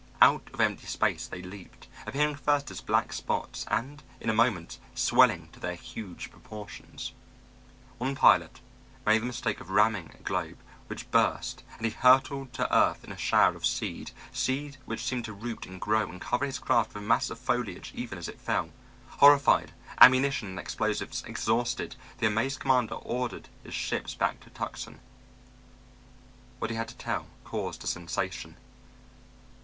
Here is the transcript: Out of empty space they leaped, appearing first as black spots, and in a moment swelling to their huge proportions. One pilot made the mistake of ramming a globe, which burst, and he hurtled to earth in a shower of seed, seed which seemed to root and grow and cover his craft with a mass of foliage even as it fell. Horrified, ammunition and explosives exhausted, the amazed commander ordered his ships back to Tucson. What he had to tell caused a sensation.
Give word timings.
Out 0.19 0.49
of 0.51 0.59
empty 0.59 0.87
space 0.87 1.27
they 1.27 1.43
leaped, 1.43 1.87
appearing 2.07 2.33
first 2.33 2.71
as 2.71 2.81
black 2.81 3.13
spots, 3.13 3.67
and 3.69 4.01
in 4.19 4.31
a 4.31 4.33
moment 4.33 4.79
swelling 4.95 5.49
to 5.51 5.59
their 5.59 5.75
huge 5.75 6.31
proportions. 6.31 7.11
One 7.99 8.15
pilot 8.15 8.61
made 9.05 9.19
the 9.21 9.27
mistake 9.27 9.59
of 9.59 9.69
ramming 9.69 10.09
a 10.19 10.23
globe, 10.23 10.57
which 10.87 11.11
burst, 11.11 11.61
and 11.77 11.85
he 11.85 11.91
hurtled 11.91 12.51
to 12.53 12.75
earth 12.75 13.03
in 13.03 13.11
a 13.11 13.15
shower 13.15 13.55
of 13.55 13.63
seed, 13.63 14.09
seed 14.31 14.77
which 14.85 15.05
seemed 15.05 15.25
to 15.25 15.33
root 15.33 15.67
and 15.67 15.79
grow 15.79 16.09
and 16.09 16.19
cover 16.19 16.47
his 16.47 16.57
craft 16.57 16.95
with 16.95 17.03
a 17.03 17.05
mass 17.05 17.29
of 17.29 17.37
foliage 17.37 17.91
even 17.93 18.17
as 18.17 18.27
it 18.27 18.41
fell. 18.41 18.71
Horrified, 19.19 19.71
ammunition 19.99 20.47
and 20.47 20.57
explosives 20.59 21.23
exhausted, 21.27 21.95
the 22.17 22.25
amazed 22.25 22.59
commander 22.59 22.95
ordered 22.95 23.49
his 23.63 23.75
ships 23.75 24.15
back 24.15 24.39
to 24.39 24.49
Tucson. 24.49 24.99
What 26.57 26.71
he 26.71 26.75
had 26.75 26.87
to 26.87 26.97
tell 26.97 27.27
caused 27.43 27.83
a 27.83 27.87
sensation. 27.87 28.55